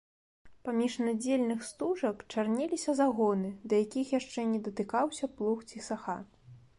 [0.67, 6.17] Паміж надзельных стужак чарнеліся загоны, да якіх яшчэ не датыкаўся плуг ці саха.